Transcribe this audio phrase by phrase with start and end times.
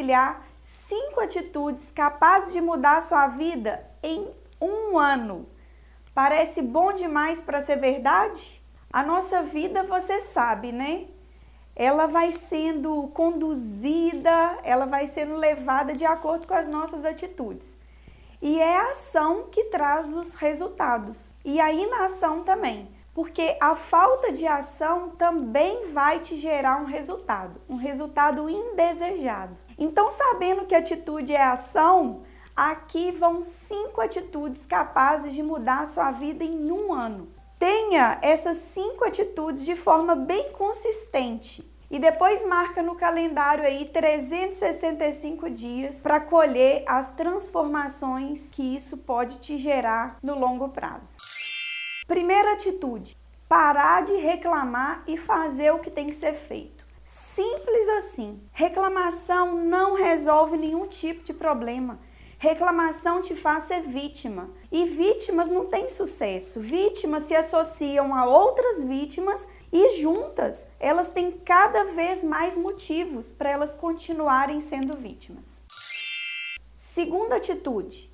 [0.00, 4.28] Compartilhar cinco atitudes capazes de mudar a sua vida em
[4.60, 5.46] um ano.
[6.14, 8.62] Parece bom demais para ser verdade?
[8.92, 11.06] A nossa vida, você sabe, né?
[11.76, 17.76] Ela vai sendo conduzida, ela vai sendo levada de acordo com as nossas atitudes.
[18.42, 21.34] E é a ação que traz os resultados.
[21.44, 22.88] E a inação também.
[23.14, 29.56] Porque a falta de ação também vai te gerar um resultado, um resultado indesejado.
[29.80, 32.20] Então, sabendo que atitude é ação,
[32.54, 37.32] aqui vão cinco atitudes capazes de mudar a sua vida em um ano.
[37.58, 45.48] Tenha essas cinco atitudes de forma bem consistente e depois marca no calendário aí 365
[45.48, 51.16] dias para colher as transformações que isso pode te gerar no longo prazo.
[52.06, 53.16] Primeira atitude:
[53.48, 56.79] parar de reclamar e fazer o que tem que ser feito.
[58.20, 58.38] Assim.
[58.52, 61.98] Reclamação não resolve nenhum tipo de problema.
[62.38, 64.50] Reclamação te faz ser vítima.
[64.70, 66.60] E vítimas não têm sucesso.
[66.60, 73.48] Vítimas se associam a outras vítimas e juntas elas têm cada vez mais motivos para
[73.48, 75.48] elas continuarem sendo vítimas.
[76.74, 78.10] Segunda atitude: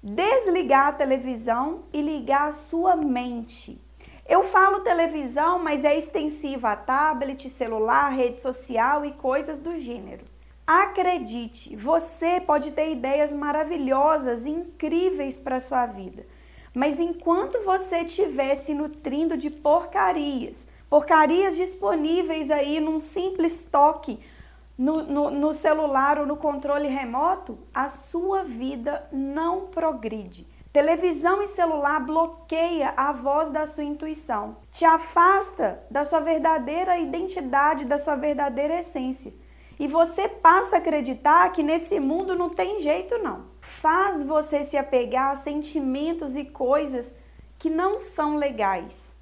[0.00, 3.80] desligar a televisão e ligar a sua mente.
[4.28, 10.22] Eu falo televisão, mas é extensiva a tablet, celular, rede social e coisas do gênero.
[10.66, 16.26] Acredite, você pode ter ideias maravilhosas incríveis para sua vida.
[16.74, 24.20] Mas enquanto você estiver se nutrindo de porcarias, porcarias disponíveis aí num simples toque
[24.76, 30.46] no, no, no celular ou no controle remoto, a sua vida não progride.
[30.72, 37.86] Televisão e celular bloqueia a voz da sua intuição, te afasta da sua verdadeira identidade,
[37.86, 39.32] da sua verdadeira essência.
[39.80, 43.46] E você passa a acreditar que nesse mundo não tem jeito não.
[43.60, 47.14] Faz você se apegar a sentimentos e coisas
[47.58, 49.16] que não são legais.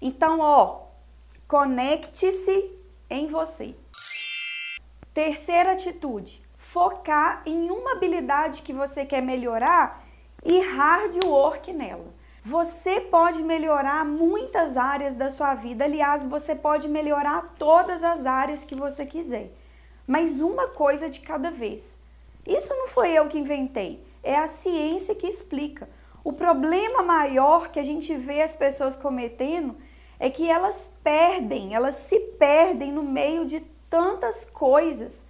[0.00, 0.86] Então, ó,
[1.46, 2.76] conecte-se
[3.08, 3.76] em você.
[5.14, 10.09] Terceira atitude: focar em uma habilidade que você quer melhorar
[10.44, 12.14] e hard work nela.
[12.42, 18.64] Você pode melhorar muitas áreas da sua vida, aliás, você pode melhorar todas as áreas
[18.64, 19.52] que você quiser,
[20.06, 21.98] mas uma coisa de cada vez.
[22.46, 25.88] Isso não foi eu que inventei, é a ciência que explica.
[26.24, 29.76] O problema maior que a gente vê as pessoas cometendo
[30.18, 35.24] é que elas perdem, elas se perdem no meio de tantas coisas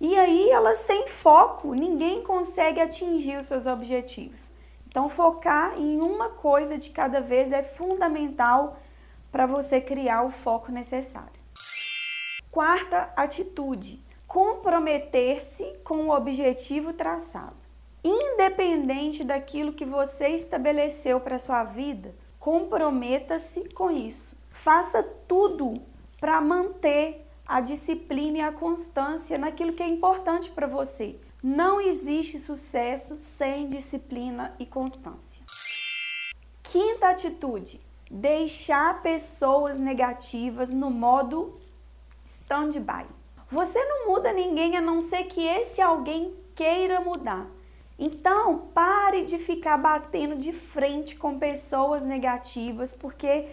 [0.00, 4.50] e aí elas sem foco, ninguém consegue atingir os seus objetivos.
[4.86, 8.78] Então focar em uma coisa de cada vez é fundamental
[9.32, 11.40] para você criar o foco necessário.
[12.50, 17.56] Quarta atitude: comprometer-se com o objetivo traçado.
[18.02, 24.36] Independente daquilo que você estabeleceu para sua vida, comprometa-se com isso.
[24.50, 25.74] Faça tudo
[26.20, 31.16] para manter a disciplina e a constância naquilo que é importante para você.
[31.42, 35.42] Não existe sucesso sem disciplina e constância.
[36.62, 37.80] Quinta atitude:
[38.10, 41.60] deixar pessoas negativas no modo
[42.24, 43.06] stand-by.
[43.48, 47.46] Você não muda ninguém a não ser que esse alguém queira mudar.
[47.98, 53.46] Então, pare de ficar batendo de frente com pessoas negativas, porque